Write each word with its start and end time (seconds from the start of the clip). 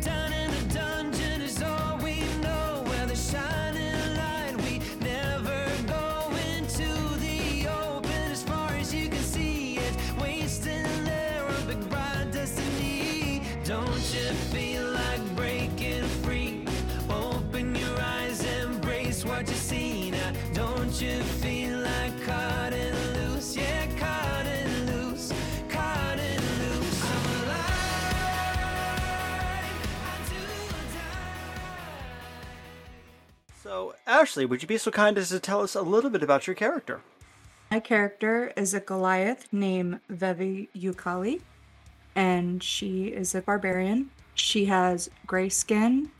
Down 0.00 0.25
Ashley, 34.06 34.46
would 34.46 34.62
you 34.62 34.68
be 34.68 34.78
so 34.78 34.90
kind 34.90 35.18
as 35.18 35.30
to 35.30 35.40
tell 35.40 35.62
us 35.62 35.74
a 35.74 35.82
little 35.82 36.10
bit 36.10 36.22
about 36.22 36.46
your 36.46 36.54
character? 36.54 37.00
My 37.70 37.80
character 37.80 38.52
is 38.56 38.74
a 38.74 38.80
Goliath 38.80 39.52
named 39.52 40.00
Vevi 40.10 40.68
Ukali, 40.74 41.42
and 42.14 42.62
she 42.62 43.08
is 43.08 43.34
a 43.34 43.42
barbarian. 43.42 44.10
She 44.34 44.66
has 44.66 45.10
gray 45.26 45.48
skin 45.48 46.10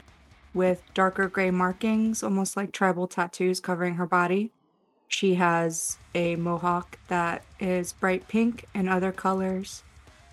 with 0.53 0.83
darker 0.95 1.29
gray 1.29 1.51
markings, 1.51 2.23
almost 2.23 2.57
like 2.57 2.73
tribal 2.73 3.07
tattoos 3.07 3.61
covering 3.61 3.95
her 3.95 4.07
body. 4.07 4.51
She 5.09 5.35
has 5.35 5.99
a 6.15 6.35
mohawk 6.37 6.99
that 7.09 7.45
is 7.61 7.93
bright 7.93 8.27
pink 8.27 8.65
and 8.75 8.89
other 8.89 9.13
colors, 9.13 9.85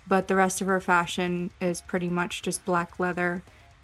but 0.08 0.26
the 0.26 0.34
rest 0.34 0.60
of 0.60 0.66
her 0.66 0.80
fashion 0.80 1.50
is 1.60 1.80
pretty 1.80 2.08
much 2.08 2.42
just 2.42 2.64
black 2.64 2.98
leather 2.98 3.42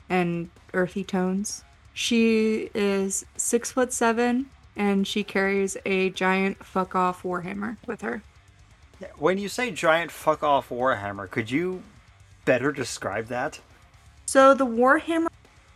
and 0.08 0.50
earthy 0.75 1.04
tones. 1.04 1.62
She 2.01 2.70
is 2.75 3.27
six 3.37 3.73
foot 3.73 3.93
seven 3.93 4.47
and 4.75 5.06
she 5.06 5.23
carries 5.23 5.77
a 5.84 6.09
giant 6.09 6.65
fuck 6.65 6.95
off 6.95 7.25
warhammer 7.25 7.77
with 7.87 8.01
her. 8.01 8.23
When 9.19 9.37
you 9.37 9.51
say 9.51 9.70
giant 9.70 10.11
fuck 10.11 10.43
off 10.43 10.71
Warhammer, 10.71 11.31
could 11.31 11.51
you 11.51 11.83
better 12.47 12.73
describe 12.73 13.27
that? 13.27 13.61
So 14.25 14.55
the 14.55 14.65
warhammer 14.65 15.28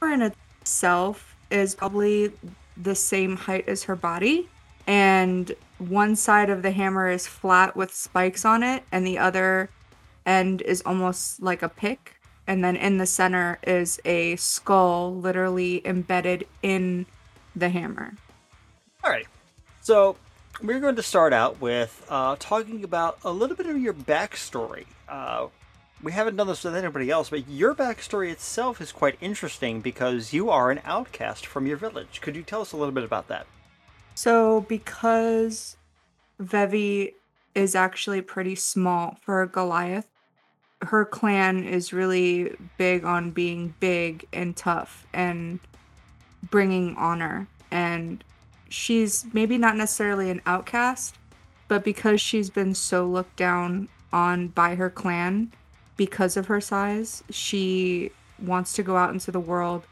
in 0.02 0.32
itself 0.62 1.36
is 1.50 1.74
probably 1.74 2.32
the 2.74 2.94
same 2.94 3.36
height 3.36 3.68
as 3.68 3.82
her 3.82 3.94
body, 3.94 4.48
and 4.86 5.54
one 5.76 6.16
side 6.16 6.48
of 6.48 6.62
the 6.62 6.70
hammer 6.70 7.10
is 7.10 7.26
flat 7.26 7.76
with 7.76 7.94
spikes 7.94 8.46
on 8.46 8.62
it, 8.62 8.82
and 8.90 9.06
the 9.06 9.18
other 9.18 9.68
end 10.24 10.62
is 10.62 10.82
almost 10.86 11.42
like 11.42 11.62
a 11.62 11.68
pick. 11.68 12.13
And 12.46 12.62
then 12.62 12.76
in 12.76 12.98
the 12.98 13.06
center 13.06 13.58
is 13.62 14.00
a 14.04 14.36
skull 14.36 15.14
literally 15.14 15.86
embedded 15.86 16.46
in 16.62 17.06
the 17.56 17.68
hammer. 17.70 18.14
All 19.02 19.10
right. 19.10 19.26
So, 19.80 20.16
we're 20.62 20.80
going 20.80 20.96
to 20.96 21.02
start 21.02 21.32
out 21.32 21.60
with 21.60 22.06
uh, 22.08 22.36
talking 22.38 22.84
about 22.84 23.18
a 23.24 23.30
little 23.30 23.56
bit 23.56 23.66
of 23.66 23.78
your 23.78 23.92
backstory. 23.92 24.86
Uh, 25.08 25.48
we 26.02 26.12
haven't 26.12 26.36
done 26.36 26.46
this 26.46 26.64
with 26.64 26.76
anybody 26.76 27.10
else, 27.10 27.30
but 27.30 27.48
your 27.48 27.74
backstory 27.74 28.30
itself 28.30 28.80
is 28.80 28.92
quite 28.92 29.16
interesting 29.20 29.80
because 29.80 30.32
you 30.32 30.50
are 30.50 30.70
an 30.70 30.80
outcast 30.84 31.46
from 31.46 31.66
your 31.66 31.76
village. 31.76 32.20
Could 32.20 32.36
you 32.36 32.42
tell 32.42 32.60
us 32.60 32.72
a 32.72 32.76
little 32.76 32.92
bit 32.92 33.04
about 33.04 33.28
that? 33.28 33.46
So, 34.14 34.60
because 34.62 35.76
Vevi 36.40 37.14
is 37.54 37.74
actually 37.74 38.20
pretty 38.20 38.54
small 38.54 39.16
for 39.22 39.42
a 39.42 39.48
Goliath, 39.48 40.06
her 40.86 41.04
clan 41.04 41.64
is 41.64 41.92
really 41.92 42.56
big 42.78 43.04
on 43.04 43.30
being 43.30 43.74
big 43.80 44.26
and 44.32 44.56
tough 44.56 45.06
and 45.12 45.60
bringing 46.50 46.96
honor. 46.96 47.46
And 47.70 48.22
she's 48.68 49.26
maybe 49.32 49.58
not 49.58 49.76
necessarily 49.76 50.30
an 50.30 50.40
outcast, 50.46 51.16
but 51.68 51.84
because 51.84 52.20
she's 52.20 52.50
been 52.50 52.74
so 52.74 53.06
looked 53.06 53.36
down 53.36 53.88
on 54.12 54.48
by 54.48 54.74
her 54.74 54.90
clan 54.90 55.52
because 55.96 56.36
of 56.36 56.46
her 56.46 56.60
size, 56.60 57.22
she 57.30 58.10
wants 58.42 58.72
to 58.74 58.82
go 58.82 58.96
out 58.96 59.10
into 59.10 59.30
the 59.30 59.40
world 59.40 59.84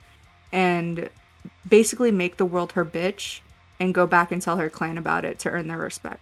and 0.53 1.09
basically 1.69 2.10
make 2.10 2.36
the 2.36 2.44
world 2.44 2.72
her 2.72 2.84
bitch 2.84 3.41
and 3.80 3.94
go 3.94 4.06
back 4.06 4.30
and 4.30 4.42
tell 4.42 4.56
her 4.59 4.69
clan 4.70 4.98
about 4.98 5.24
it 5.24 5.38
to 5.41 5.50
earn 5.50 5.69
their 5.69 5.78
respect. 5.78 6.20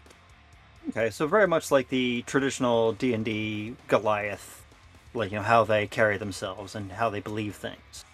Okay, 0.89 1.11
so 1.11 1.27
very 1.27 1.47
much 1.47 1.71
like 1.71 1.89
the 1.89 2.23
traditional 2.23 2.93
D 2.93 3.13
and 3.13 3.25
D 3.25 3.77
Goliath, 3.87 4.60
like 5.15 5.31
you 5.31 5.39
know 5.39 5.45
how 5.45 5.65
they 5.65 5.87
carry 5.87 6.17
themselves 6.19 6.75
and 6.75 6.93
how 6.93 7.11
they 7.11 7.21
believe 7.21 7.57
things. 7.57 8.05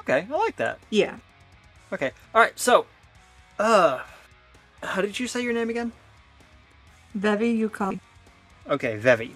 Okay, 0.00 0.26
I 0.30 0.36
like 0.36 0.56
that. 0.56 0.78
Yeah. 0.90 1.16
Okay, 1.92 2.12
all 2.34 2.40
right. 2.40 2.58
So, 2.58 2.86
uh, 3.58 4.02
how 4.82 5.00
did 5.00 5.18
you 5.18 5.26
say 5.26 5.42
your 5.42 5.52
name 5.52 5.70
again? 5.70 5.92
Vevi 7.16 7.58
Ukali. 7.68 8.00
Okay, 8.68 8.98
Vevi. 8.98 9.32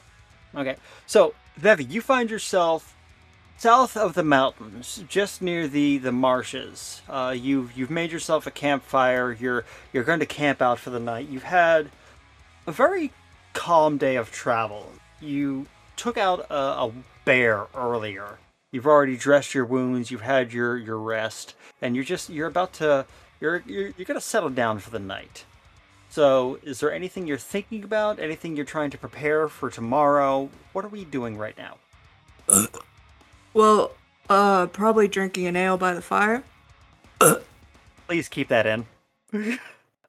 Okay, 0.54 0.76
so 1.06 1.34
Vevi, 1.60 1.88
you 1.90 2.00
find 2.00 2.30
yourself 2.30 2.96
south 3.60 3.94
of 3.94 4.14
the 4.14 4.24
mountains, 4.24 5.04
just 5.08 5.42
near 5.42 5.68
the 5.68 5.98
the 5.98 6.12
marshes. 6.12 7.02
Uh, 7.08 7.34
you've 7.36 7.76
you've 7.76 7.90
made 7.90 8.10
yourself 8.10 8.46
a 8.46 8.50
campfire. 8.50 9.36
You're 9.38 9.64
you're 9.92 10.04
going 10.04 10.20
to 10.20 10.26
camp 10.26 10.62
out 10.62 10.78
for 10.78 10.90
the 10.90 11.00
night. 11.00 11.28
You've 11.28 11.42
had 11.42 11.90
a 12.66 12.72
very 12.72 13.12
calm 13.52 13.98
day 13.98 14.16
of 14.16 14.30
travel. 14.30 14.92
You 15.20 15.66
took 16.00 16.16
out 16.16 16.46
a, 16.50 16.54
a 16.54 16.92
bear 17.26 17.66
earlier. 17.74 18.38
You've 18.72 18.86
already 18.86 19.18
dressed 19.18 19.54
your 19.54 19.66
wounds. 19.66 20.10
You've 20.10 20.22
had 20.22 20.52
your 20.52 20.78
your 20.78 20.98
rest, 20.98 21.54
and 21.82 21.94
you're 21.94 22.04
just 22.04 22.30
you're 22.30 22.48
about 22.48 22.72
to 22.74 23.04
you're 23.40 23.62
you're, 23.66 23.92
you're 23.96 24.06
to 24.06 24.20
settle 24.20 24.48
down 24.48 24.78
for 24.78 24.90
the 24.90 24.98
night. 24.98 25.44
So, 26.08 26.58
is 26.62 26.80
there 26.80 26.92
anything 26.92 27.26
you're 27.26 27.38
thinking 27.38 27.84
about? 27.84 28.18
Anything 28.18 28.56
you're 28.56 28.64
trying 28.64 28.90
to 28.90 28.98
prepare 28.98 29.46
for 29.48 29.70
tomorrow? 29.70 30.48
What 30.72 30.84
are 30.84 30.88
we 30.88 31.04
doing 31.04 31.36
right 31.36 31.56
now? 31.56 31.76
Well, 33.52 33.90
uh, 34.28 34.66
probably 34.66 35.08
drinking 35.08 35.48
an 35.48 35.56
ale 35.56 35.76
by 35.76 35.92
the 35.92 36.00
fire. 36.00 36.44
Please 38.06 38.28
keep 38.28 38.46
that 38.46 38.64
in. 38.64 38.86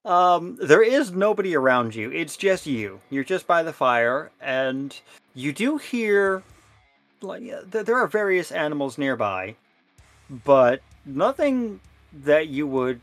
um, 0.06 0.58
there 0.62 0.82
is 0.82 1.12
nobody 1.12 1.56
around 1.56 1.94
you. 1.96 2.12
It's 2.12 2.38
just 2.38 2.66
you. 2.66 3.00
You're 3.10 3.24
just 3.24 3.48
by 3.48 3.64
the 3.64 3.74
fire, 3.74 4.32
and 4.42 4.98
you 5.34 5.54
do 5.54 5.78
hear 5.78 6.44
like 7.22 7.44
there 7.70 7.98
are 7.98 8.08
various 8.08 8.52
animals 8.52 8.98
nearby, 8.98 9.56
but 10.30 10.82
nothing 11.06 11.80
that 12.24 12.48
you 12.48 12.66
would 12.66 13.00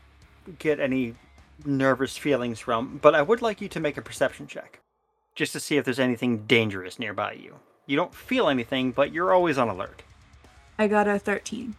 get 0.57 0.79
any 0.79 1.15
nervous 1.65 2.17
feelings 2.17 2.59
from. 2.59 2.99
But 3.01 3.15
I 3.15 3.21
would 3.21 3.41
like 3.41 3.61
you 3.61 3.69
to 3.69 3.79
make 3.79 3.97
a 3.97 4.01
perception 4.01 4.47
check, 4.47 4.79
just 5.35 5.53
to 5.53 5.59
see 5.59 5.77
if 5.77 5.85
there's 5.85 5.99
anything 5.99 6.45
dangerous 6.45 6.99
nearby 6.99 7.33
you. 7.33 7.55
You 7.85 7.95
don't 7.95 8.13
feel 8.13 8.49
anything, 8.49 8.91
but 8.91 9.13
you're 9.13 9.33
always 9.33 9.57
on 9.57 9.69
alert. 9.69 10.03
I 10.77 10.87
got 10.87 11.07
a 11.07 11.17
13. 11.17 11.75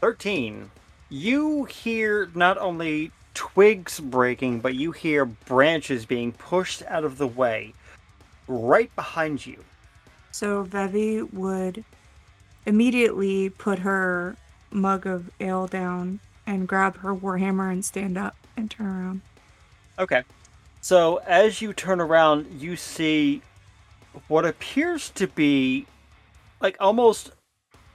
13. 0.00 0.70
You 1.08 1.64
hear 1.64 2.30
not 2.34 2.58
only 2.58 3.12
twigs 3.34 4.00
breaking, 4.00 4.60
but 4.60 4.74
you 4.74 4.92
hear 4.92 5.24
branches 5.24 6.06
being 6.06 6.32
pushed 6.32 6.82
out 6.88 7.04
of 7.04 7.18
the 7.18 7.26
way 7.26 7.74
right 8.48 8.94
behind 8.94 9.46
you. 9.46 9.62
So 10.30 10.64
Vevi 10.64 11.32
would 11.32 11.84
immediately 12.66 13.50
put 13.50 13.80
her 13.80 14.36
mug 14.70 15.06
of 15.06 15.30
ale 15.40 15.66
down 15.66 16.20
and 16.46 16.66
grab 16.66 16.96
her 16.98 17.14
warhammer 17.14 17.70
and 17.70 17.84
stand 17.84 18.16
up 18.16 18.36
and 18.56 18.70
turn 18.70 18.86
around. 18.86 19.20
Okay. 19.98 20.22
So 20.80 21.18
as 21.26 21.62
you 21.62 21.72
turn 21.72 22.00
around, 22.00 22.60
you 22.60 22.76
see 22.76 23.42
what 24.28 24.44
appears 24.44 25.10
to 25.10 25.26
be 25.26 25.86
like 26.60 26.76
almost 26.80 27.32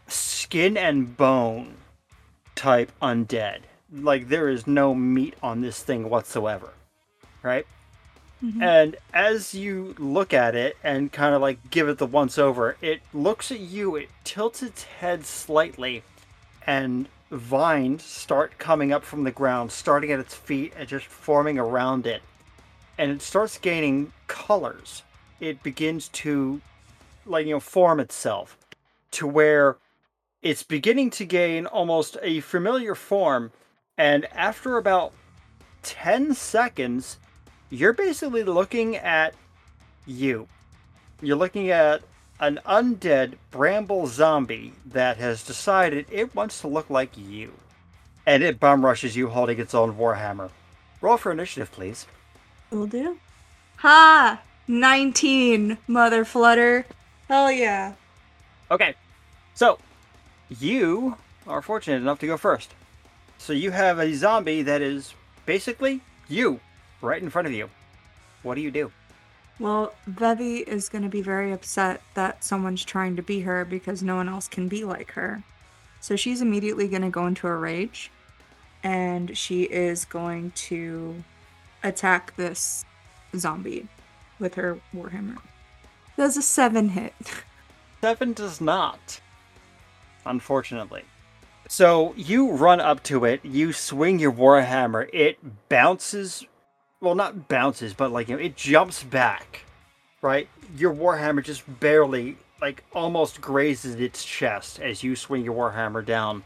skin 0.07 0.77
and 0.77 1.17
bone 1.17 1.75
type 2.56 2.91
undead. 3.01 3.62
Like 3.92 4.30
there 4.30 4.50
is 4.50 4.68
no 4.68 4.94
meat 4.94 5.36
on 5.42 5.62
this 5.62 5.81
thing 5.81 6.10
whatsoever. 6.10 6.74
Right? 7.44 7.66
Mm-hmm. 8.44 8.62
And 8.62 8.95
as 9.13 9.56
you 9.56 9.95
look 9.98 10.34
at 10.34 10.54
it 10.56 10.78
and 10.84 11.12
kind 11.12 11.34
of 11.34 11.42
like 11.42 11.72
give 11.72 11.89
it 11.89 11.98
the 11.98 12.06
once 12.06 12.38
over, 12.38 12.78
it 12.81 13.01
looks 13.13 13.51
at 13.51 13.60
you, 13.60 13.95
it 13.95 14.10
tilts 14.24 14.62
its 14.62 14.84
head 14.84 15.25
slightly, 15.25 16.04
and 16.66 17.10
vines 17.31 18.04
start 18.04 18.57
coming 18.60 18.92
up 18.92 19.04
from 19.04 19.24
the 19.24 19.31
ground, 19.31 19.72
starting 19.72 20.12
at 20.12 20.19
its 20.19 20.36
feet 20.36 20.74
and 20.78 20.88
just 20.88 21.06
forming 21.06 21.57
around 21.57 22.06
it. 22.06 22.22
And 22.98 23.12
it 23.12 23.22
starts 23.22 23.57
gaining 23.57 24.13
colors. 24.28 25.04
It 25.39 25.63
begins 25.63 26.07
to, 26.10 26.62
like, 27.25 27.45
you 27.45 27.54
know, 27.54 27.60
form 27.60 28.00
itself 28.00 28.57
to 29.12 29.28
where 29.28 29.78
it's 30.42 30.63
beginning 30.63 31.10
to 31.12 31.25
gain 31.25 31.66
almost 31.66 32.18
a 32.22 32.39
familiar 32.42 32.95
form. 32.95 33.51
And 33.97 34.25
after 34.33 34.77
about 34.77 35.13
10 35.83 36.33
seconds, 36.35 37.17
you're 37.69 37.94
basically 37.94 38.44
looking 38.44 38.95
at 38.95 39.33
you. 40.05 40.47
You're 41.21 41.38
looking 41.38 41.71
at 41.71 42.03
an 42.39 42.59
undead 42.65 43.33
bramble 43.49 44.05
zombie 44.05 44.73
that 44.85 45.17
has 45.17 45.44
decided 45.44 46.05
it 46.11 46.35
wants 46.35 46.61
to 46.61 46.67
look 46.67 46.89
like 46.89 47.17
you. 47.17 47.53
And 48.25 48.44
it 48.44 48.59
bum 48.59 48.85
rushes 48.85 49.15
you 49.15 49.29
holding 49.29 49.59
its 49.59 49.73
own 49.73 49.95
warhammer. 49.95 50.51
Roll 51.01 51.17
for 51.17 51.31
initiative, 51.31 51.71
please. 51.71 52.05
Will 52.69 52.85
do. 52.85 53.17
Ha! 53.77 54.41
19, 54.67 55.77
mother 55.88 56.25
flutter. 56.25 56.85
Hell 57.27 57.51
yeah. 57.51 57.93
Okay, 58.69 58.95
so 59.55 59.79
you 60.50 61.15
are 61.47 61.61
fortunate 61.61 62.01
enough 62.01 62.19
to 62.19 62.27
go 62.27 62.38
first. 62.38 62.73
So 63.38 63.54
you 63.54 63.72
have 63.72 64.00
a 64.00 64.13
zombie 64.13 64.62
that 64.63 64.81
is 64.81 65.13
basically 65.45 66.01
you, 66.28 66.60
right 67.01 67.22
in 67.22 67.30
front 67.30 67.48
of 67.48 67.54
you. 67.54 67.69
What 68.44 68.56
do 68.56 68.62
you 68.62 68.72
do? 68.72 68.92
Well, 69.60 69.94
Vevi 70.10 70.62
is 70.68 70.89
going 70.89 71.04
to 71.04 71.10
be 71.10 71.22
very 71.22 71.51
upset 71.51 72.01
that 72.13 72.44
someone's 72.44 72.86
trying 72.86 73.16
to 73.16 73.24
be 73.24 73.42
her 73.42 73.66
because 73.66 74.04
no 74.04 74.16
one 74.16 74.30
else 74.30 74.48
can 74.48 74.68
be 74.68 74.84
like 74.84 75.12
her. 75.12 75.44
So 76.00 76.16
she's 76.16 76.42
immediately 76.42 76.88
going 76.88 77.01
to 77.01 77.10
go 77.10 77.25
into 77.25 77.48
a 77.48 77.56
rage 77.56 78.12
and 78.84 79.36
she 79.36 79.63
is 79.63 80.06
going 80.06 80.51
to 80.51 81.24
attack 81.84 82.36
this 82.36 82.86
zombie 83.36 83.88
with 84.39 84.56
her 84.56 84.80
warhammer. 84.95 85.38
Does 86.16 86.38
a 86.38 86.42
7 86.42 86.89
hit? 86.89 87.13
Seven 88.01 88.34
does 88.34 88.62
not. 88.62 89.19
Unfortunately. 90.25 91.04
So 91.69 92.13
you 92.15 92.51
run 92.51 92.79
up 92.79 93.03
to 93.03 93.25
it, 93.25 93.43
you 93.43 93.73
swing 93.73 94.19
your 94.19 94.31
warhammer, 94.31 95.09
it 95.13 95.37
bounces 95.69 96.45
well 96.99 97.15
not 97.15 97.47
bounces, 97.47 97.93
but 97.93 98.11
like 98.11 98.29
you 98.29 98.35
know, 98.35 98.41
it 98.41 98.55
jumps 98.55 99.03
back. 99.03 99.61
Right? 100.21 100.47
Your 100.75 100.93
warhammer 100.93 101.43
just 101.43 101.63
barely 101.79 102.37
like 102.61 102.83
almost 102.93 103.39
grazes 103.39 103.95
its 103.95 104.23
chest 104.25 104.79
as 104.79 105.03
you 105.03 105.15
swing 105.15 105.43
your 105.43 105.53
warhammer 105.53 106.03
down. 106.03 106.43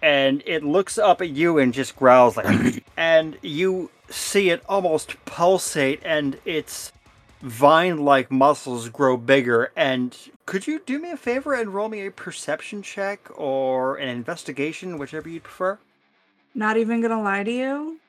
And 0.00 0.42
it 0.46 0.64
looks 0.64 0.98
up 0.98 1.20
at 1.20 1.30
you 1.30 1.58
and 1.58 1.72
just 1.72 1.96
growls 1.96 2.36
like 2.36 2.84
and 2.96 3.38
you 3.42 3.90
see 4.08 4.50
it 4.50 4.62
almost 4.68 5.22
pulsate 5.24 6.00
and 6.04 6.38
its 6.44 6.92
vine 7.40 8.04
like 8.04 8.30
muscles 8.30 8.88
grow 8.88 9.16
bigger. 9.16 9.72
And 9.76 10.16
could 10.52 10.66
you 10.66 10.80
do 10.80 10.98
me 10.98 11.10
a 11.10 11.16
favor 11.16 11.54
and 11.54 11.72
roll 11.72 11.88
me 11.88 12.04
a 12.04 12.10
perception 12.10 12.82
check 12.82 13.26
or 13.40 13.96
an 13.96 14.10
investigation, 14.10 14.98
whichever 14.98 15.26
you'd 15.26 15.44
prefer? 15.44 15.78
Not 16.54 16.76
even 16.76 17.00
to 17.00 17.18
lie 17.18 17.42
to 17.42 17.50
you. 17.50 18.00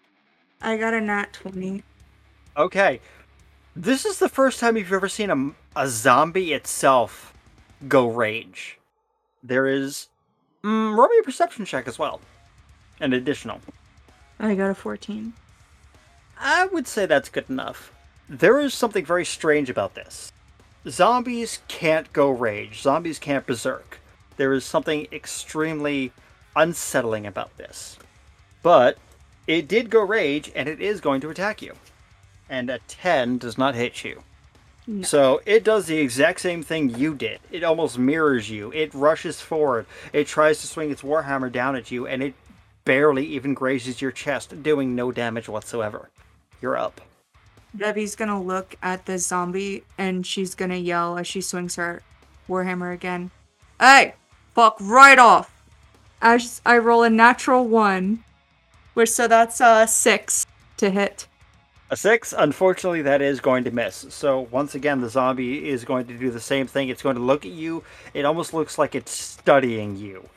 I 0.62 0.76
got 0.76 0.94
a 0.94 1.00
nat 1.00 1.32
20. 1.32 1.84
Okay. 2.58 3.00
This 3.78 4.04
is 4.04 4.20
the 4.20 4.28
first 4.28 4.60
time 4.60 4.76
you've 4.76 4.92
ever 4.92 5.08
seen 5.08 5.30
a, 5.30 5.80
a 5.80 5.88
zombie 5.88 6.52
itself 6.52 7.34
go 7.88 8.10
rage. 8.10 8.78
There 9.42 9.66
is. 9.66 10.10
Mm, 10.66 10.98
roll 10.98 11.08
me 11.08 11.20
a 11.20 11.24
perception 11.24 11.64
check 11.64 11.88
as 11.88 11.98
well. 11.98 12.20
An 13.00 13.14
additional. 13.14 13.62
I 14.38 14.54
got 14.56 14.70
a 14.70 14.76
14. 14.76 15.32
I 16.38 16.66
would 16.66 16.90
say 16.90 17.06
that's 17.06 17.30
good 17.30 17.50
enough. 17.50 17.94
There 18.28 18.60
is 18.60 18.74
something 18.74 19.06
very 19.06 19.24
strange 19.24 19.70
about 19.70 19.96
this. 19.96 20.33
Zombies 20.88 21.60
can't 21.68 22.12
go 22.12 22.30
rage, 22.30 22.82
zombies 22.82 23.20
can't 23.20 23.46
berserk. 23.46 24.00
There 24.36 24.54
is 24.54 24.66
something 24.66 25.08
extremely 25.12 26.12
unsettling 26.56 27.26
about 27.26 27.56
this. 27.58 27.98
But 28.62 28.98
it 29.48 29.68
did 29.68 29.90
go 29.90 30.02
rage, 30.02 30.52
and 30.56 30.68
it 30.68 30.82
is 30.82 31.02
going 31.02 31.22
to 31.22 31.30
attack 31.30 31.62
you. 31.62 31.74
And 32.50 32.70
a 32.70 32.80
10 32.88 33.38
does 33.38 33.58
not 33.58 33.76
hit 33.76 34.04
you. 34.04 34.24
No. 34.86 35.04
So 35.04 35.42
it 35.46 35.64
does 35.64 35.86
the 35.86 35.98
exact 35.98 36.42
same 36.42 36.64
thing 36.64 36.90
you 36.98 37.16
did. 37.16 37.40
It 37.52 37.64
almost 37.64 37.98
mirrors 37.98 38.50
you. 38.50 38.72
It 38.74 38.94
rushes 38.94 39.40
forward. 39.40 39.86
It 40.12 40.28
tries 40.28 40.60
to 40.62 40.68
swing 40.68 40.92
its 40.92 41.02
warhammer 41.02 41.52
down 41.52 41.78
at 41.78 41.92
you, 41.92 42.06
and 42.06 42.22
it 42.22 42.34
barely 42.84 43.26
even 43.26 43.54
grazes 43.54 44.02
your 44.02 44.12
chest, 44.12 44.62
doing 44.62 44.96
no 44.96 45.12
damage 45.12 45.48
whatsoever. 45.48 46.10
You're 46.62 46.78
up. 46.78 47.00
Vevi's 47.74 48.16
gonna 48.16 48.42
look 48.42 48.76
at 48.82 49.06
the 49.06 49.18
zombie 49.18 49.84
and 49.98 50.26
she's 50.26 50.56
gonna 50.56 50.78
yell 50.78 51.18
as 51.18 51.28
she 51.28 51.42
swings 51.42 51.76
her 51.76 52.02
warhammer 52.48 52.94
again. 52.94 53.32
Hey, 53.80 54.16
fuck 54.54 54.78
right 54.80 55.20
off! 55.20 55.52
As 56.22 56.62
I 56.66 56.78
roll 56.78 57.04
a 57.04 57.10
natural 57.10 57.68
one, 57.68 58.24
which 58.94 59.10
so 59.10 59.28
that's 59.28 59.60
a 59.60 59.88
six 59.88 60.46
to 60.78 60.90
hit. 60.90 61.28
A 61.90 61.98
six, 61.98 62.34
unfortunately, 62.36 63.04
that 63.04 63.22
is 63.22 63.40
going 63.40 63.64
to 63.66 63.72
miss. 63.72 64.06
So 64.10 64.48
once 64.52 64.74
again, 64.74 65.02
the 65.02 65.10
zombie 65.10 65.70
is 65.70 65.86
going 65.86 66.08
to 66.08 66.18
do 66.18 66.32
the 66.32 66.40
same 66.40 66.66
thing. 66.66 66.90
It's 66.90 67.04
going 67.04 67.18
to 67.18 67.22
look 67.22 67.46
at 67.46 67.52
you. 67.52 67.84
It 68.14 68.26
almost 68.26 68.54
looks 68.54 68.78
like 68.78 68.96
it's 68.96 69.12
studying 69.12 69.96
you, 69.98 70.28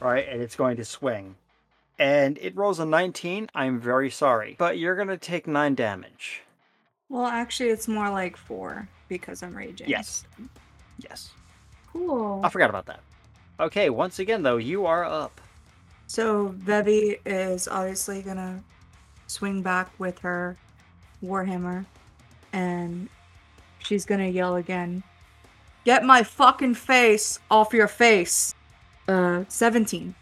right? 0.00 0.26
And 0.26 0.40
it's 0.40 0.56
going 0.56 0.76
to 0.76 0.84
swing. 0.84 1.34
And 1.98 2.38
it 2.38 2.56
rolls 2.56 2.78
a 2.78 2.86
19. 2.86 3.50
I'm 3.54 3.80
very 3.80 4.10
sorry, 4.10 4.56
but 4.58 4.78
you're 4.78 4.96
going 4.96 5.08
to 5.08 5.18
take 5.18 5.46
nine 5.46 5.74
damage. 5.74 6.42
Well, 7.08 7.26
actually, 7.26 7.70
it's 7.70 7.88
more 7.88 8.10
like 8.10 8.36
four 8.36 8.88
because 9.08 9.42
I'm 9.42 9.56
raging. 9.56 9.88
Yes. 9.88 10.24
Yes. 10.98 11.30
Cool. 11.92 12.40
I 12.44 12.48
forgot 12.48 12.70
about 12.70 12.86
that. 12.86 13.00
Okay, 13.58 13.90
once 13.90 14.18
again, 14.18 14.42
though, 14.42 14.56
you 14.58 14.86
are 14.86 15.04
up. 15.04 15.40
So 16.08 16.54
Vevi 16.58 17.18
is 17.24 17.68
obviously 17.68 18.22
gonna 18.22 18.62
swing 19.26 19.62
back 19.62 19.90
with 19.98 20.18
her 20.20 20.56
warhammer, 21.24 21.84
and 22.52 23.08
she's 23.78 24.04
gonna 24.04 24.28
yell 24.28 24.56
again. 24.56 25.02
Get 25.84 26.04
my 26.04 26.22
fucking 26.22 26.74
face 26.74 27.38
off 27.50 27.72
your 27.72 27.88
face. 27.88 28.54
Uh, 29.08 29.44
17. 29.48 30.14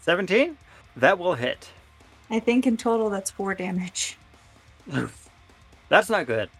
17? 0.00 0.58
That 0.96 1.18
will 1.18 1.34
hit. 1.34 1.70
I 2.30 2.40
think 2.40 2.66
in 2.66 2.76
total 2.76 3.08
that's 3.08 3.30
four 3.30 3.54
damage. 3.54 4.18
That's 5.88 6.10
not 6.10 6.26
good. 6.26 6.50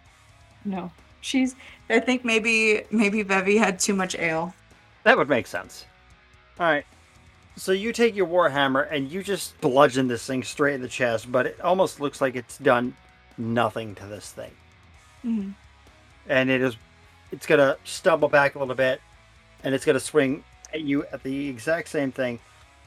No, 0.65 0.91
she's. 1.21 1.55
I 1.91 2.01
think 2.01 2.25
maybe 2.25 2.83
maybe 2.91 3.23
Vevi 3.25 3.59
had 3.59 3.79
too 3.79 3.95
much 3.95 4.15
ale. 4.17 4.55
That 5.05 5.17
would 5.17 5.29
make 5.29 5.47
sense. 5.47 5.85
Alright. 6.59 6.85
So 7.57 7.73
you 7.73 7.93
take 7.93 8.15
your 8.15 8.27
warhammer 8.27 8.87
and 8.91 9.11
you 9.11 9.23
just 9.23 9.61
bludgeon 9.61 10.07
this 10.09 10.27
thing 10.27 10.43
straight 10.45 10.75
in 10.75 10.83
the 10.83 10.89
chest, 10.89 11.31
but 11.31 11.47
it 11.47 11.61
almost 11.61 12.01
looks 12.01 12.21
like 12.21 12.37
it's 12.37 12.59
done 12.59 12.95
nothing 13.37 13.95
to 13.97 14.07
this 14.07 14.31
thing. 14.31 14.53
Mhm. 15.25 15.55
And 16.29 16.51
it 16.51 16.61
is 16.61 16.77
it's 17.33 17.47
gonna 17.47 17.77
stumble 17.85 18.29
back 18.29 18.55
a 18.55 18.59
little 18.59 18.75
bit 18.75 19.01
and 19.65 19.75
it's 19.75 19.85
gonna 19.85 20.01
swing 20.01 20.45
at 20.73 20.81
you 20.83 21.05
at 21.13 21.23
the 21.23 21.49
exact 21.49 21.89
same 21.89 22.13
thing. 22.13 22.39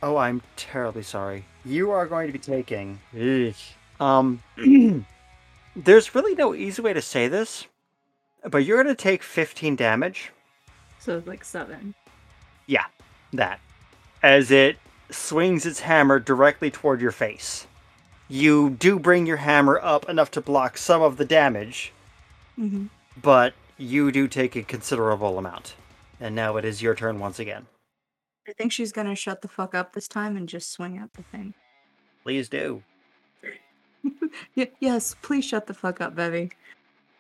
Oh, 0.04 0.18
I'm 0.18 0.42
terribly 0.56 1.04
sorry. 1.04 1.46
You 1.66 1.92
are 1.92 2.06
going 2.08 2.28
to 2.28 2.34
be 2.34 2.40
taking 2.40 3.00
Eek. 3.16 3.56
um 4.00 4.42
there's 5.76 6.16
really 6.16 6.36
no 6.36 6.54
easy 6.54 6.82
way 6.82 6.94
to 6.94 7.02
say 7.02 7.28
this, 7.28 7.66
but 8.44 8.66
you're 8.66 8.82
gonna 8.82 8.96
take 8.96 9.24
15 9.24 9.76
damage. 9.76 10.32
So 11.00 11.18
it's 11.18 11.28
like 11.28 11.44
seven. 11.44 11.96
Yeah, 12.68 12.86
that. 13.34 13.60
As 14.22 14.52
it 14.52 14.78
swings 15.10 15.66
its 15.66 15.82
hammer 15.82 16.20
directly 16.20 16.72
toward 16.72 17.02
your 17.02 17.12
face. 17.12 17.68
You 18.28 18.70
do 18.70 18.98
bring 18.98 19.26
your 19.26 19.38
hammer 19.38 19.80
up 19.82 20.08
enough 20.08 20.32
to 20.32 20.42
block 20.42 20.78
some 20.78 21.02
of 21.02 21.18
the 21.18 21.26
damage, 21.26 21.92
hmm 22.56 22.88
but 23.22 23.54
you 23.78 24.10
do 24.10 24.28
take 24.28 24.56
a 24.56 24.64
considerable 24.64 25.38
amount. 25.38 25.76
And 26.20 26.34
now 26.34 26.56
it 26.56 26.64
is 26.64 26.82
your 26.82 26.96
turn 26.96 27.20
once 27.20 27.40
again. 27.40 27.68
I 28.48 28.54
think 28.54 28.72
she's 28.72 28.92
gonna 28.94 29.16
shut 29.16 29.42
the 29.42 29.48
fuck 29.50 29.76
up 29.76 29.94
this 29.94 30.08
time 30.08 30.38
and 30.38 30.48
just 30.48 30.72
swing 30.72 30.98
at 30.98 31.12
the 31.14 31.24
thing. 31.24 31.54
Please 32.24 32.48
do. 32.48 32.84
Y- 34.56 34.72
yes, 34.80 35.16
please 35.22 35.44
shut 35.46 35.68
the 35.68 35.74
fuck 35.74 36.02
up, 36.02 36.16
Vevi. 36.16 36.52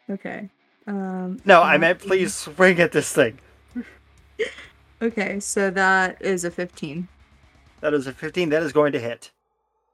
Okay. 0.09 0.49
Um. 0.87 1.39
No, 1.45 1.61
I 1.61 1.75
uh, 1.75 1.79
meant 1.79 1.99
please 1.99 2.33
swing 2.33 2.79
at 2.79 2.91
this 2.91 3.11
thing. 3.11 3.39
Okay, 5.01 5.39
so 5.39 5.71
that 5.71 6.21
is 6.21 6.43
a 6.45 6.51
15. 6.51 7.07
That 7.79 7.93
is 7.95 8.05
a 8.05 8.13
15. 8.13 8.49
That 8.49 8.61
is 8.61 8.71
going 8.71 8.91
to 8.91 8.99
hit. 8.99 9.31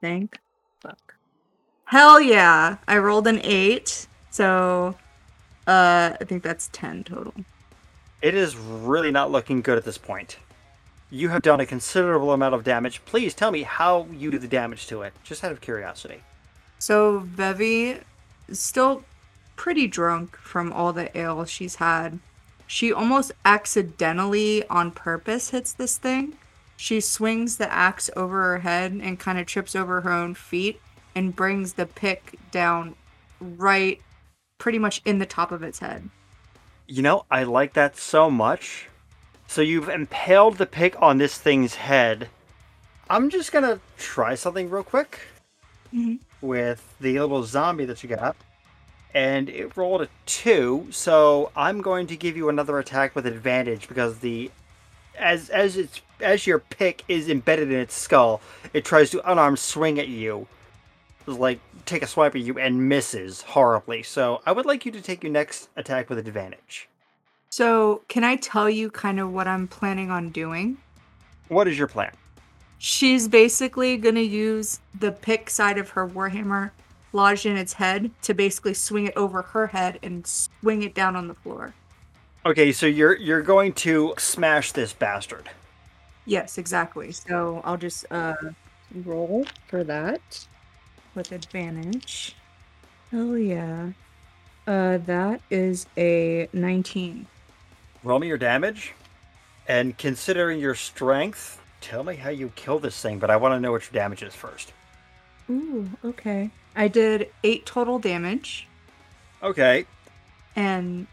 Thank 0.01 0.38
fuck. 0.82 1.15
Hell 1.86 2.20
yeah! 2.20 2.77
I 2.89 2.98
rolled 2.98 3.25
an 3.27 3.39
8, 3.41 4.08
so 4.29 4.96
uh 5.65 6.12
I 6.20 6.24
think 6.25 6.44
that's 6.44 6.70
10 6.74 7.06
total. 7.06 7.34
It 8.22 8.36
is 8.36 8.58
really 8.58 9.12
not 9.12 9.32
looking 9.32 9.62
good 9.62 9.77
at 9.77 9.86
this 9.86 9.98
point. 9.98 10.38
You 11.10 11.29
have 11.29 11.41
done 11.41 11.62
a 11.62 11.65
considerable 11.65 12.34
amount 12.34 12.56
of 12.56 12.65
damage. 12.65 13.03
Please 13.06 13.34
tell 13.34 13.51
me 13.51 13.63
how 13.63 14.08
you 14.12 14.29
do 14.29 14.39
the 14.39 14.48
damage 14.48 14.88
to 14.88 15.03
it, 15.03 15.13
just 15.24 15.41
out 15.41 15.53
of 15.53 15.62
curiosity. 15.62 16.22
So 16.80 17.22
Vevi 17.22 18.02
is 18.48 18.60
still 18.60 19.04
pretty 19.56 19.88
drunk 19.88 20.38
from 20.38 20.72
all 20.72 20.94
the 20.94 21.16
ale 21.18 21.44
she's 21.46 21.76
had. 21.76 22.20
She 22.68 22.94
almost 22.94 23.32
accidentally 23.46 24.68
on 24.68 24.92
purpose 24.92 25.50
hits 25.50 25.74
this 25.74 25.98
thing. 25.98 26.38
She 26.76 27.02
swings 27.02 27.58
the 27.58 27.72
axe 27.72 28.10
over 28.16 28.44
her 28.44 28.60
head 28.60 28.92
and 29.02 29.20
kind 29.20 29.40
of 29.40 29.48
trips 29.48 29.76
over 29.76 30.02
her 30.02 30.12
own 30.12 30.36
feet 30.36 30.80
and 31.16 31.36
brings 31.36 31.74
the 31.74 31.88
pick 31.88 32.38
down 32.52 32.96
right 33.40 34.00
pretty 34.60 34.78
much 34.78 35.02
in 35.06 35.18
the 35.18 35.26
top 35.26 35.52
of 35.52 35.64
its 35.64 35.80
head. 35.80 36.10
You 36.86 37.02
know, 37.02 37.26
I 37.32 37.44
like 37.44 37.74
that 37.74 37.98
so 37.98 38.30
much. 38.30 38.88
So 39.48 39.62
you've 39.62 39.90
impaled 39.90 40.58
the 40.58 40.66
pick 40.66 41.02
on 41.02 41.18
this 41.18 41.38
thing's 41.38 41.76
head. 41.76 42.30
I'm 43.10 43.30
just 43.30 43.52
gonna 43.52 43.80
try 43.98 44.36
something 44.36 44.70
real 44.70 44.84
quick 44.84 45.20
Mhm. 45.98 46.20
with 46.42 46.94
the 47.00 47.20
little 47.20 47.44
zombie 47.44 47.86
that 47.86 48.04
you 48.04 48.10
got. 48.10 48.36
And 49.13 49.50
it 49.50 49.75
rolled 49.75 50.01
a 50.04 50.10
two, 50.25 50.88
so 50.92 51.51
I'm 51.56 51.82
going 51.82 52.08
to 52.08 52.16
give 52.16 52.38
you 52.38 52.50
another 52.50 52.77
attack 52.77 53.16
with 53.16 53.25
advantage 53.25 53.88
because 53.88 54.20
the 54.20 54.51
as 55.18 55.50
as 55.50 55.77
it's 55.77 56.01
as 56.20 56.46
your 56.46 56.60
pick 56.60 57.04
is 57.08 57.30
embedded 57.30 57.72
in 57.72 57.80
its 57.80 57.96
skull, 57.96 58.42
it 58.74 58.86
tries 58.86 59.10
to 59.12 59.32
unarmed 59.32 59.60
swing 59.60 59.98
at 60.00 60.08
you. 60.08 60.48
Like 61.25 61.60
take 61.86 62.04
a 62.04 62.08
swipe 62.08 62.36
at 62.36 62.42
you 62.42 62.60
and 62.60 62.88
misses 62.88 63.42
horribly. 63.42 64.04
So 64.04 64.42
I 64.46 64.51
would 64.51 64.66
like 64.66 64.86
you 64.86 64.92
to 64.92 65.01
take 65.01 65.24
your 65.24 65.32
next 65.32 65.70
attack 65.75 66.10
with 66.10 66.20
advantage. 66.20 66.88
So, 67.50 68.01
can 68.10 68.24
I 68.24 68.36
tell 68.36 68.70
you 68.70 68.92
kind 68.92 69.20
of 69.20 69.32
what 69.32 69.48
I'm 69.48 69.68
planning 69.68 70.12
on 70.12 70.30
doing? 70.30 70.77
What 71.48 71.68
is 71.68 71.77
your 71.77 71.88
plan? 71.88 72.12
She's 72.78 73.28
basically 73.28 73.98
going 73.98 74.16
to 74.16 74.22
use 74.22 74.80
the 74.98 75.12
pick 75.12 75.50
side 75.50 75.78
of 75.78 75.90
her 75.92 76.08
Warhammer 76.08 76.72
lodged 77.14 77.46
in 77.46 77.58
its 77.58 77.74
head 77.74 78.12
to 78.22 78.34
basically 78.34 78.74
swing 78.74 79.08
it 79.08 79.18
over 79.18 79.42
her 79.42 79.68
head 79.68 80.00
and 80.04 80.26
swing 80.26 80.84
it 80.84 80.94
down 80.94 81.16
on 81.16 81.28
the 81.28 81.34
floor. 81.34 81.74
Okay, 82.46 82.72
so 82.72 82.86
you're 82.86 83.16
you're 83.16 83.42
going 83.42 83.74
to 83.74 84.14
smash 84.18 84.72
this 84.72 84.94
bastard. 84.94 85.50
Yes, 86.26 86.58
exactly. 86.58 87.12
So, 87.12 87.62
I'll 87.66 87.78
just 87.78 88.06
uh 88.12 88.36
roll 89.04 89.46
for 89.68 89.84
that 89.84 90.48
with 91.16 91.32
advantage. 91.32 92.36
Oh 93.12 93.36
yeah. 93.36 93.92
Uh 94.66 95.00
that 95.00 95.42
is 95.50 95.88
a 95.98 96.48
19. 96.54 97.26
Roll 98.04 98.20
me 98.20 98.28
your 98.28 98.38
damage, 98.38 98.94
and 99.68 99.98
considering 99.98 100.60
your 100.60 100.76
strength, 100.76 101.60
tell 101.88 102.03
me 102.03 102.15
how 102.15 102.29
you 102.29 102.51
kill 102.56 102.79
this 102.79 103.01
thing. 103.01 103.17
But 103.17 103.29
I 103.29 103.38
want 103.38 103.53
to 103.53 103.60
know 103.60 103.72
what 103.72 103.84
your 103.84 103.94
damage 103.94 104.22
is 104.22 104.36
first. 104.36 104.74
Ooh, 105.50 105.89
okay. 106.03 106.51
I 106.75 106.89
did 106.89 107.29
8 107.44 107.65
total 107.65 107.98
damage. 107.98 108.67
Okay, 109.41 109.86
And 110.56 111.06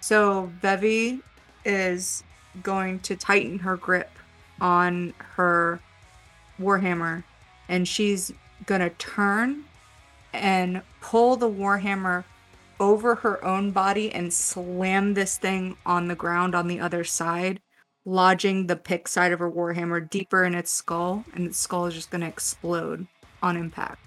so 0.00 0.50
Vevi 0.62 1.20
is 1.64 2.24
going 2.62 3.00
to 3.00 3.16
tighten 3.16 3.58
her 3.60 3.76
grip 3.76 4.10
on 4.60 5.12
her 5.36 5.80
Warhammer 6.58 7.24
and 7.68 7.86
she's 7.86 8.32
going 8.64 8.80
to 8.80 8.90
turn 8.90 9.64
and 10.32 10.82
pull 11.00 11.36
the 11.36 11.48
Warhammer 11.48 12.24
over 12.80 13.16
her 13.16 13.44
own 13.44 13.70
body 13.70 14.10
and 14.10 14.32
slam 14.32 15.14
this 15.14 15.36
thing 15.36 15.76
on 15.84 16.08
the 16.08 16.14
ground 16.14 16.54
on 16.54 16.66
the 16.66 16.80
other 16.80 17.04
side, 17.04 17.60
lodging 18.04 18.66
the 18.66 18.76
pick 18.76 19.08
side 19.08 19.32
of 19.32 19.38
her 19.38 19.50
Warhammer 19.50 20.08
deeper 20.08 20.44
in 20.44 20.54
its 20.54 20.70
skull, 20.70 21.24
and 21.34 21.46
its 21.46 21.58
skull 21.58 21.86
is 21.86 21.94
just 21.94 22.10
going 22.10 22.20
to 22.20 22.26
explode 22.26 23.06
on 23.42 23.56
impact. 23.56 23.98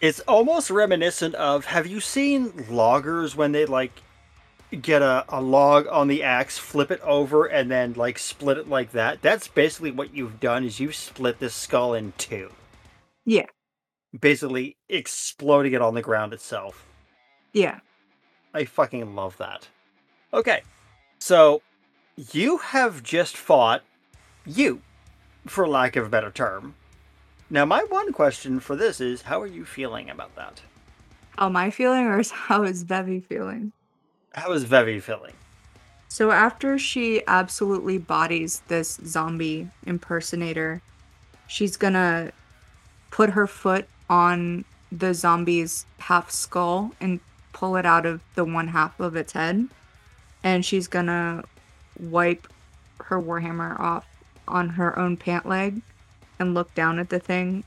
it's 0.00 0.20
almost 0.20 0.70
reminiscent 0.70 1.34
of. 1.34 1.64
Have 1.66 1.86
you 1.86 2.00
seen 2.00 2.52
loggers 2.70 3.34
when 3.34 3.52
they 3.52 3.64
like 3.66 4.02
get 4.82 5.00
a, 5.00 5.24
a 5.28 5.40
log 5.40 5.86
on 5.88 6.08
the 6.08 6.22
axe, 6.22 6.58
flip 6.58 6.90
it 6.90 7.00
over, 7.00 7.46
and 7.46 7.70
then 7.70 7.94
like 7.94 8.18
split 8.18 8.58
it 8.58 8.68
like 8.68 8.92
that? 8.92 9.22
That's 9.22 9.48
basically 9.48 9.90
what 9.90 10.14
you've 10.14 10.40
done. 10.40 10.64
Is 10.64 10.80
you've 10.80 10.94
split 10.94 11.38
this 11.38 11.54
skull 11.54 11.94
in 11.94 12.12
two. 12.18 12.52
Yeah. 13.24 13.46
Basically 14.18 14.76
exploding 14.88 15.72
it 15.72 15.82
on 15.82 15.94
the 15.94 16.02
ground 16.02 16.32
itself. 16.32 16.86
Yeah. 17.52 17.80
I 18.54 18.64
fucking 18.64 19.14
love 19.14 19.36
that. 19.38 19.68
Okay, 20.32 20.62
so 21.18 21.62
you 22.16 22.58
have 22.58 23.02
just 23.02 23.36
fought 23.36 23.82
you, 24.46 24.80
for 25.46 25.68
lack 25.68 25.96
of 25.96 26.06
a 26.06 26.08
better 26.08 26.30
term. 26.30 26.74
Now, 27.50 27.64
my 27.64 27.84
one 27.84 28.12
question 28.12 28.58
for 28.58 28.74
this 28.74 29.00
is 29.00 29.22
how 29.22 29.40
are 29.42 29.46
you 29.46 29.64
feeling 29.64 30.10
about 30.10 30.34
that? 30.36 30.62
Oh, 31.38 31.42
how 31.42 31.46
am 31.46 31.56
I 31.56 31.70
feeling, 31.70 32.06
or 32.06 32.22
how 32.32 32.64
is 32.64 32.84
Vevi 32.84 33.22
feeling? 33.22 33.72
How 34.32 34.52
is 34.52 34.64
Vevi 34.64 35.00
feeling? 35.00 35.34
So 36.08 36.30
after 36.30 36.78
she 36.78 37.22
absolutely 37.26 37.98
bodies 37.98 38.62
this 38.68 38.98
zombie 39.04 39.68
impersonator, 39.84 40.80
she's 41.46 41.76
gonna 41.76 42.32
put 43.10 43.30
her 43.30 43.46
foot 43.46 43.86
on 44.08 44.64
the 44.90 45.12
zombie's 45.12 45.84
half 45.98 46.30
skull 46.30 46.92
and 47.00 47.20
pull 47.52 47.76
it 47.76 47.84
out 47.84 48.06
of 48.06 48.22
the 48.34 48.44
one 48.44 48.68
half 48.68 48.98
of 49.00 49.16
its 49.16 49.32
head. 49.32 49.68
And 50.42 50.64
she's 50.64 50.86
gonna 50.86 51.44
wipe 52.00 52.46
her 53.04 53.20
warhammer 53.20 53.78
off 53.78 54.06
on 54.48 54.70
her 54.70 54.98
own 54.98 55.16
pant 55.16 55.46
leg 55.46 55.80
and 56.38 56.54
look 56.54 56.74
down 56.74 56.98
at 56.98 57.08
the 57.10 57.18
thing 57.18 57.64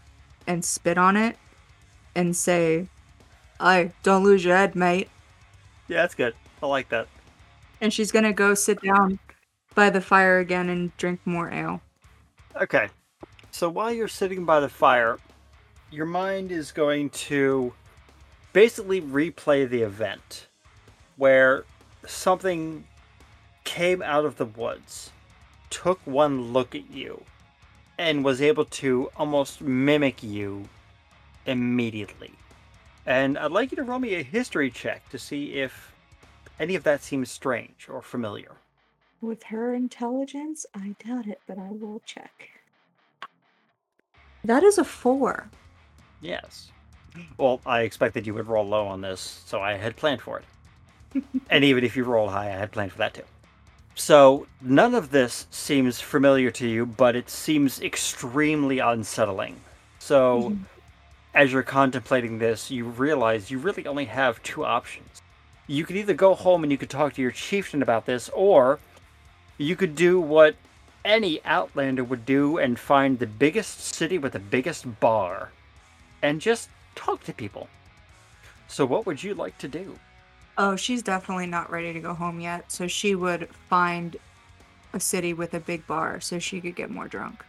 and 0.47 0.63
spit 0.63 0.97
on 0.97 1.15
it 1.17 1.37
and 2.15 2.35
say, 2.35 2.87
I 3.59 3.91
don't 4.03 4.23
lose 4.23 4.43
your 4.45 4.55
head, 4.55 4.75
mate. 4.75 5.09
Yeah, 5.87 6.01
that's 6.01 6.15
good. 6.15 6.33
I 6.61 6.67
like 6.67 6.89
that. 6.89 7.07
and 7.81 7.93
she's 7.93 8.11
gonna 8.11 8.33
go 8.33 8.53
sit 8.53 8.81
down 8.81 9.19
by 9.75 9.89
the 9.89 10.01
fire 10.01 10.39
again 10.39 10.69
and 10.69 10.95
drink 10.97 11.19
more 11.25 11.49
ale. 11.51 11.81
Okay, 12.55 12.89
so 13.51 13.69
while 13.69 13.91
you're 13.93 14.07
sitting 14.07 14.43
by 14.45 14.59
the 14.59 14.69
fire, 14.69 15.17
your 15.91 16.05
mind 16.05 16.51
is 16.51 16.71
going 16.71 17.09
to 17.11 17.73
basically 18.53 19.01
replay 19.01 19.69
the 19.69 19.81
event 19.83 20.47
where 21.15 21.65
something 22.05 22.85
came 23.69 24.01
out 24.01 24.25
of 24.25 24.37
the 24.37 24.45
woods, 24.45 25.11
took 25.69 25.99
one 26.03 26.51
look 26.51 26.73
at 26.73 26.89
you, 26.89 27.23
and 27.99 28.25
was 28.25 28.41
able 28.41 28.65
to 28.65 29.11
almost 29.15 29.61
mimic 29.61 30.23
you 30.23 30.67
immediately. 31.45 32.31
And 33.05 33.37
I'd 33.37 33.51
like 33.51 33.69
you 33.69 33.75
to 33.75 33.83
roll 33.83 33.99
me 33.99 34.15
a 34.15 34.23
history 34.23 34.71
check 34.71 35.07
to 35.09 35.19
see 35.19 35.53
if 35.53 35.93
any 36.59 36.73
of 36.73 36.83
that 36.83 37.03
seems 37.03 37.29
strange 37.29 37.87
or 37.87 38.01
familiar. 38.01 38.53
With 39.21 39.43
her 39.43 39.75
intelligence, 39.75 40.65
I 40.73 40.95
doubt 41.05 41.27
it, 41.27 41.39
but 41.45 41.59
I 41.59 41.69
will 41.69 42.01
check. 42.03 42.49
That 44.43 44.63
is 44.63 44.79
a 44.79 44.83
four. 44.83 45.47
Yes. 46.21 46.71
Well, 47.37 47.61
I 47.67 47.81
expected 47.81 48.25
you 48.25 48.33
would 48.33 48.47
roll 48.47 48.67
low 48.67 48.87
on 48.87 49.01
this, 49.01 49.43
so 49.45 49.61
I 49.61 49.73
had 49.73 49.95
planned 49.95 50.21
for 50.23 50.41
it. 50.41 51.23
and 51.51 51.63
even 51.63 51.83
if 51.83 51.95
you 51.95 52.03
roll 52.03 52.29
high, 52.29 52.47
I 52.47 52.57
had 52.57 52.71
planned 52.71 52.93
for 52.93 52.97
that 52.97 53.13
too. 53.13 53.23
So, 53.99 54.47
none 54.61 54.95
of 54.95 55.11
this 55.11 55.45
seems 55.51 55.99
familiar 55.99 56.51
to 56.51 56.65
you, 56.65 56.85
but 56.85 57.17
it 57.17 57.29
seems 57.29 57.81
extremely 57.81 58.79
unsettling. 58.79 59.57
So, 59.99 60.51
mm-hmm. 60.51 60.63
as 61.33 61.51
you're 61.51 61.63
contemplating 61.63 62.39
this, 62.39 62.71
you 62.71 62.85
realize 62.85 63.51
you 63.51 63.59
really 63.59 63.85
only 63.85 64.05
have 64.05 64.41
two 64.41 64.63
options. 64.63 65.21
You 65.67 65.83
could 65.83 65.97
either 65.97 66.13
go 66.13 66.33
home 66.33 66.63
and 66.63 66.71
you 66.71 66.77
could 66.77 66.89
talk 66.89 67.13
to 67.15 67.21
your 67.21 67.31
chieftain 67.31 67.81
about 67.81 68.05
this, 68.05 68.29
or 68.33 68.79
you 69.57 69.75
could 69.75 69.97
do 69.97 70.17
what 70.17 70.55
any 71.03 71.43
outlander 71.43 72.03
would 72.05 72.25
do 72.25 72.57
and 72.57 72.79
find 72.79 73.19
the 73.19 73.27
biggest 73.27 73.81
city 73.81 74.17
with 74.17 74.31
the 74.31 74.39
biggest 74.39 75.01
bar 75.01 75.51
and 76.21 76.39
just 76.39 76.69
talk 76.95 77.25
to 77.25 77.33
people. 77.33 77.67
So, 78.69 78.85
what 78.85 79.05
would 79.05 79.21
you 79.21 79.33
like 79.33 79.57
to 79.57 79.67
do? 79.67 79.99
Oh, 80.61 80.75
she's 80.75 81.01
definitely 81.01 81.45
not 81.45 81.71
ready 81.71 81.93
to 81.93 82.01
go 82.01 82.13
home 82.13 82.41
yet, 82.41 82.69
so 82.69 82.85
she 82.85 83.15
would 83.15 83.47
find 83.69 84.17
a 84.91 84.99
city 84.99 85.33
with 85.33 85.53
a 85.53 85.59
big 85.61 85.87
bar 85.87 86.19
so 86.19 86.37
she 86.37 86.59
could 86.59 86.75
get 86.75 86.91
more 86.91 87.07
drunk. 87.07 87.45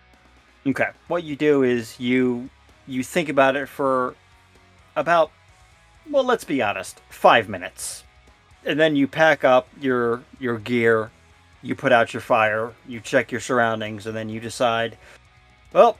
Okay, 0.64 0.90
what 1.08 1.24
you 1.24 1.34
do 1.34 1.64
is 1.64 1.98
you 1.98 2.48
you 2.86 3.02
think 3.02 3.28
about 3.28 3.56
it 3.56 3.68
for 3.68 4.14
about 4.94 5.32
well, 6.08 6.22
let's 6.22 6.44
be 6.44 6.62
honest, 6.62 7.00
five 7.08 7.48
minutes, 7.48 8.04
and 8.64 8.78
then 8.78 8.94
you 8.94 9.08
pack 9.08 9.42
up 9.42 9.66
your 9.80 10.22
your 10.38 10.60
gear, 10.60 11.10
you 11.62 11.74
put 11.74 11.90
out 11.90 12.14
your 12.14 12.20
fire, 12.20 12.72
you 12.86 13.00
check 13.00 13.32
your 13.32 13.40
surroundings, 13.40 14.06
and 14.06 14.16
then 14.16 14.28
you 14.28 14.38
decide, 14.38 14.96
well, 15.72 15.98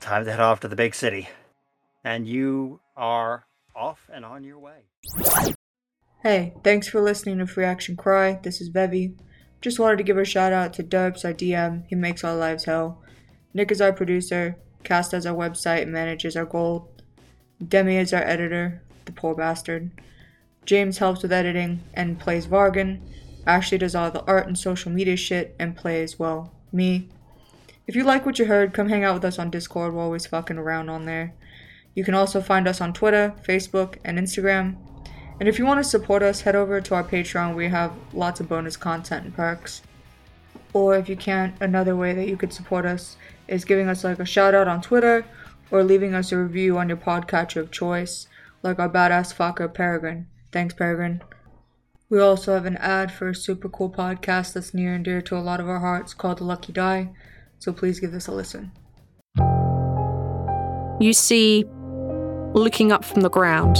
time 0.00 0.24
to 0.24 0.30
head 0.32 0.40
off 0.40 0.58
to 0.60 0.68
the 0.68 0.74
big 0.74 0.96
city, 0.96 1.28
and 2.02 2.26
you 2.26 2.80
are 2.96 3.44
off 3.76 4.10
and 4.12 4.24
on 4.24 4.42
your 4.42 4.58
way. 4.58 4.80
Hey, 6.22 6.54
thanks 6.62 6.86
for 6.86 7.00
listening 7.00 7.38
to 7.38 7.48
Free 7.48 7.64
Action 7.64 7.96
Cry. 7.96 8.38
This 8.44 8.60
is 8.60 8.70
Vevi. 8.70 9.16
Just 9.60 9.80
wanted 9.80 9.96
to 9.96 10.04
give 10.04 10.16
a 10.16 10.24
shout 10.24 10.52
out 10.52 10.72
to 10.74 10.84
Dubs, 10.84 11.24
our 11.24 11.32
DM. 11.32 11.82
He 11.88 11.96
makes 11.96 12.22
our 12.22 12.36
lives 12.36 12.66
hell. 12.66 13.02
Nick 13.52 13.72
is 13.72 13.80
our 13.80 13.92
producer. 13.92 14.56
Cast 14.84 15.10
has 15.10 15.26
our 15.26 15.34
website 15.34 15.82
and 15.82 15.90
manages 15.90 16.36
our 16.36 16.44
gold. 16.44 17.02
Demi 17.66 17.96
is 17.96 18.12
our 18.12 18.22
editor, 18.22 18.84
the 19.04 19.10
poor 19.10 19.34
bastard. 19.34 19.90
James 20.64 20.98
helps 20.98 21.22
with 21.22 21.32
editing 21.32 21.82
and 21.92 22.20
plays 22.20 22.46
Vargan. 22.46 23.00
Ashley 23.44 23.78
does 23.78 23.96
all 23.96 24.12
the 24.12 24.22
art 24.22 24.46
and 24.46 24.56
social 24.56 24.92
media 24.92 25.16
shit 25.16 25.56
and 25.58 25.76
plays, 25.76 26.20
well, 26.20 26.54
me. 26.70 27.08
If 27.88 27.96
you 27.96 28.04
like 28.04 28.24
what 28.24 28.38
you 28.38 28.44
heard, 28.44 28.72
come 28.72 28.90
hang 28.90 29.02
out 29.02 29.14
with 29.14 29.24
us 29.24 29.40
on 29.40 29.50
Discord. 29.50 29.92
We're 29.92 30.02
always 30.02 30.26
fucking 30.26 30.56
around 30.56 30.88
on 30.88 31.04
there. 31.04 31.34
You 31.96 32.04
can 32.04 32.14
also 32.14 32.40
find 32.40 32.68
us 32.68 32.80
on 32.80 32.92
Twitter, 32.92 33.34
Facebook, 33.44 33.96
and 34.04 34.20
Instagram. 34.20 34.76
And 35.42 35.48
if 35.48 35.58
you 35.58 35.66
want 35.66 35.82
to 35.82 35.90
support 35.90 36.22
us, 36.22 36.42
head 36.42 36.54
over 36.54 36.80
to 36.80 36.94
our 36.94 37.02
Patreon. 37.02 37.56
We 37.56 37.66
have 37.66 37.92
lots 38.12 38.38
of 38.38 38.48
bonus 38.48 38.76
content 38.76 39.24
and 39.24 39.34
perks. 39.34 39.82
Or 40.72 40.94
if 40.94 41.08
you 41.08 41.16
can't, 41.16 41.56
another 41.60 41.96
way 41.96 42.14
that 42.14 42.28
you 42.28 42.36
could 42.36 42.52
support 42.52 42.86
us 42.86 43.16
is 43.48 43.64
giving 43.64 43.88
us 43.88 44.04
like 44.04 44.20
a 44.20 44.24
shout 44.24 44.54
out 44.54 44.68
on 44.68 44.80
Twitter 44.80 45.24
or 45.72 45.82
leaving 45.82 46.14
us 46.14 46.30
a 46.30 46.38
review 46.38 46.78
on 46.78 46.86
your 46.86 46.96
podcatcher 46.96 47.56
of 47.56 47.72
choice, 47.72 48.28
like 48.62 48.78
our 48.78 48.88
badass 48.88 49.34
fucker 49.34 49.74
Peregrine. 49.74 50.28
Thanks, 50.52 50.74
Peregrine. 50.74 51.22
We 52.08 52.20
also 52.20 52.54
have 52.54 52.64
an 52.64 52.76
ad 52.76 53.10
for 53.10 53.30
a 53.30 53.34
super 53.34 53.68
cool 53.68 53.90
podcast 53.90 54.52
that's 54.52 54.72
near 54.72 54.94
and 54.94 55.04
dear 55.04 55.20
to 55.22 55.36
a 55.36 55.42
lot 55.42 55.58
of 55.58 55.68
our 55.68 55.80
hearts 55.80 56.14
called 56.14 56.38
The 56.38 56.44
Lucky 56.44 56.72
Die, 56.72 57.10
so 57.58 57.72
please 57.72 57.98
give 57.98 58.12
this 58.12 58.28
a 58.28 58.32
listen. 58.32 58.70
You 61.00 61.12
see, 61.12 61.64
looking 62.54 62.92
up 62.92 63.04
from 63.04 63.22
the 63.22 63.28
ground, 63.28 63.76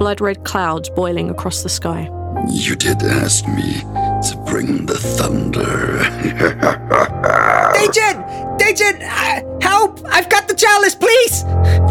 blood 0.00 0.20
red 0.22 0.42
clouds 0.44 0.88
boiling 0.88 1.28
across 1.28 1.62
the 1.62 1.68
sky. 1.68 2.10
You 2.48 2.74
did 2.74 3.02
ask 3.02 3.46
me 3.46 3.80
to 3.82 4.42
bring 4.46 4.86
the 4.86 4.96
thunder. 4.96 5.98
Agent! 7.76 8.62
Agent! 8.62 9.02
Uh, 9.02 9.42
help! 9.60 10.00
I've 10.06 10.30
got 10.30 10.48
the 10.48 10.54
chalice, 10.54 10.94
please! 10.94 11.44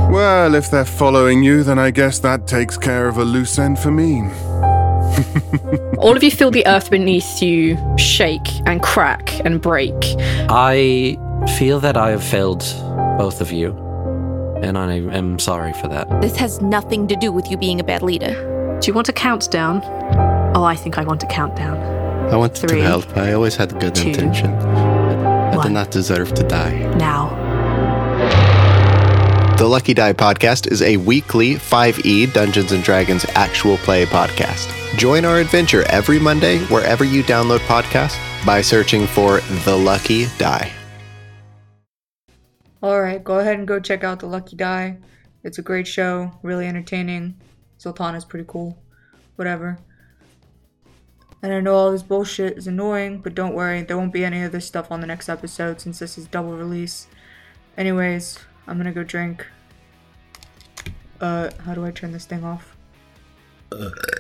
Well, 0.10 0.56
if 0.56 0.72
they're 0.72 0.86
following 0.86 1.44
you, 1.44 1.64
then 1.64 1.78
I 1.78 1.92
guess 1.92 2.18
that 2.20 2.48
takes 2.48 2.80
care 2.80 3.08
of 3.08 3.20
a 3.20 3.24
loose 3.24 3.60
end 3.60 3.78
for 3.78 3.92
me. 3.92 4.22
All 6.00 6.18
of 6.18 6.24
you 6.24 6.32
feel 6.32 6.50
the 6.50 6.66
earth 6.66 6.90
beneath 6.90 7.44
you 7.44 7.78
shake 8.00 8.50
and 8.66 8.82
crack 8.82 9.40
and 9.46 9.62
break. 9.62 9.94
I 10.50 11.16
feel 11.60 11.80
that 11.82 11.96
I 11.96 12.10
have 12.10 12.24
failed 12.24 12.64
both 13.20 13.40
of 13.40 13.52
you, 13.52 13.70
and 14.62 14.78
I 14.78 14.94
am 14.94 15.40
sorry 15.40 15.74
for 15.74 15.88
that. 15.88 16.22
This 16.22 16.36
has 16.38 16.62
nothing 16.62 17.08
to 17.08 17.16
do 17.16 17.32
with 17.32 17.50
you 17.50 17.58
being 17.58 17.80
a 17.80 17.84
bad 17.84 18.02
leader. 18.02 18.78
Do 18.82 18.88
you 18.88 18.94
want 18.94 19.10
a 19.10 19.14
countdown? 19.14 19.82
Oh, 20.56 20.64
I 20.64 20.76
think 20.76 20.98
I 20.98 21.04
want 21.04 21.24
a 21.24 21.28
countdown. 21.28 21.78
I 22.32 22.36
wanted 22.36 22.58
Three, 22.58 22.80
to 22.80 22.84
help. 22.84 23.18
I 23.18 23.34
always 23.34 23.56
had 23.56 23.80
good 23.80 23.96
two, 23.96 24.10
intention. 24.10 24.52
I 24.54 25.56
one. 25.56 25.68
did 25.68 25.74
not 25.74 25.92
deserve 25.92 26.34
to 26.36 26.44
die. 26.44 26.78
Now. 26.96 27.36
The 29.58 29.68
Lucky 29.68 29.94
Die 29.94 30.14
podcast 30.14 30.72
is 30.72 30.82
a 30.82 30.96
weekly 30.98 31.56
5e 31.56 32.32
Dungeons 32.32 32.72
and 32.72 32.82
Dragons 32.84 33.26
actual 33.36 33.78
play 33.78 34.06
podcast. 34.06 34.74
Join 34.98 35.26
our 35.26 35.38
adventure 35.40 35.84
every 35.90 36.20
Monday 36.20 36.60
wherever 36.68 37.04
you 37.04 37.24
download 37.24 37.60
podcasts 37.60 38.18
by 38.46 38.62
searching 38.62 39.06
for 39.06 39.42
The 39.66 39.76
Lucky 39.76 40.28
Die. 40.38 40.72
Alright, 42.82 43.26
go 43.26 43.40
ahead 43.40 43.58
and 43.58 43.68
go 43.68 43.80
check 43.80 44.06
out 44.06 44.22
The 44.22 44.26
Lucky 44.26 44.56
Die. 44.56 44.98
It's 45.44 45.58
a 45.58 45.62
great 45.62 45.86
show, 45.86 46.32
really 46.44 46.66
entertaining. 46.66 47.36
Sultana's 47.78 48.24
pretty 48.24 48.46
cool. 48.48 48.78
Whatever. 49.36 49.80
And 51.42 51.52
I 51.52 51.60
know 51.60 51.76
all 51.76 51.92
this 51.92 52.04
bullshit 52.04 52.58
is 52.58 52.68
annoying, 52.68 53.20
but 53.20 53.36
don't 53.36 53.54
worry, 53.54 53.82
there 53.82 53.98
won't 53.98 54.14
be 54.14 54.24
any 54.24 54.44
of 54.44 54.54
this 54.54 54.66
stuff 54.66 54.92
on 54.92 55.02
the 55.02 55.08
next 55.08 55.28
episode 55.28 55.82
since 55.82 56.00
this 56.00 56.18
is 56.18 56.28
double 56.28 56.56
release. 56.56 57.08
Anyways, 57.78 58.40
I'm 58.66 58.78
gonna 58.78 58.94
go 58.94 59.04
drink. 59.04 59.46
Uh, 61.20 61.50
how 61.66 61.74
do 61.74 61.86
I 61.86 61.92
turn 61.92 62.14
this 62.14 62.26
thing 62.26 62.46
off? 62.46 62.78